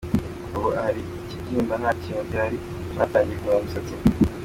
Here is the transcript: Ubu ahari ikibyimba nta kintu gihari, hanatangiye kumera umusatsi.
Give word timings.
Ubu 0.55 0.69
ahari 0.79 1.01
ikibyimba 1.19 1.73
nta 1.81 1.91
kintu 2.01 2.21
gihari, 2.29 2.57
hanatangiye 2.89 3.37
kumera 3.37 3.59
umusatsi. 3.61 3.93